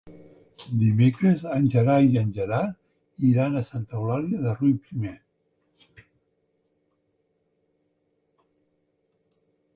[0.83, 5.15] Dimecres en Gerai i en Gerard iran a Santa Eulàlia de Riuprimer.